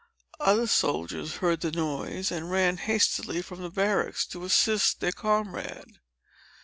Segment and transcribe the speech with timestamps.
[0.39, 5.99] Other soldiers heard the noise, and ran hastily from the barracks, to assist their comrade.